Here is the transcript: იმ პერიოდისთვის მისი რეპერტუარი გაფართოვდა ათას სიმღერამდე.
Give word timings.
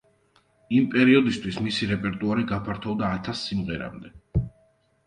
იმ 0.77 0.87
პერიოდისთვის 0.95 1.59
მისი 1.67 1.91
რეპერტუარი 1.91 2.47
გაფართოვდა 2.55 3.13
ათას 3.19 3.47
სიმღერამდე. 3.51 4.17